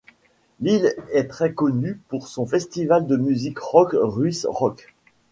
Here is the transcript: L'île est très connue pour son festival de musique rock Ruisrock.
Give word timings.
L'île 0.61 0.95
est 1.11 1.27
très 1.27 1.53
connue 1.53 2.01
pour 2.07 2.27
son 2.27 2.47
festival 2.47 3.05
de 3.05 3.17
musique 3.17 3.59
rock 3.59 3.91
Ruisrock. 3.93 4.95